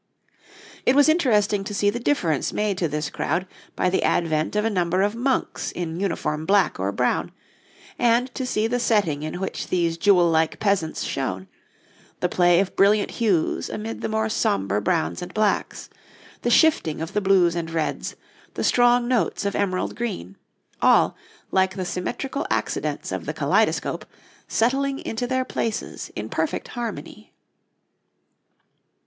It 0.83 0.95
was 0.95 1.07
interesting 1.07 1.63
to 1.63 1.75
see 1.75 1.91
the 1.91 1.99
difference 1.99 2.51
made 2.51 2.79
to 2.79 2.87
this 2.87 3.11
crowd 3.11 3.45
by 3.75 3.91
the 3.91 4.01
advent 4.01 4.55
of 4.55 4.65
a 4.65 4.69
number 4.71 5.03
of 5.03 5.13
monks 5.13 5.71
in 5.71 5.99
uniform 5.99 6.47
black 6.47 6.79
or 6.79 6.91
brown, 6.91 7.31
and 7.99 8.33
to 8.33 8.43
see 8.47 8.65
the 8.65 8.79
setting 8.79 9.21
in 9.21 9.39
which 9.39 9.67
these 9.67 9.99
jewel 9.99 10.27
like 10.27 10.59
peasants 10.59 11.03
shone 11.03 11.47
the 12.19 12.27
play 12.29 12.59
of 12.59 12.75
brilliant 12.75 13.11
hues 13.11 13.69
amid 13.69 14.01
the 14.01 14.09
more 14.09 14.27
sombre 14.27 14.81
browns 14.81 15.21
and 15.21 15.35
blacks, 15.35 15.87
the 16.41 16.49
shifting 16.49 16.99
of 16.99 17.13
the 17.13 17.21
blues 17.21 17.53
and 17.55 17.69
reds, 17.69 18.15
the 18.55 18.63
strong 18.63 19.07
notes 19.07 19.45
of 19.45 19.53
emerald 19.55 19.95
green 19.95 20.35
all, 20.81 21.15
like 21.51 21.75
the 21.75 21.85
symmetrical 21.85 22.47
accidents 22.49 23.11
of 23.11 23.27
the 23.27 23.35
kaleidoscope, 23.35 24.05
settling 24.47 24.97
into 24.97 25.27
their 25.27 25.45
places 25.45 26.09
in 26.15 26.27
perfect 26.27 26.69
harmony. 26.69 27.31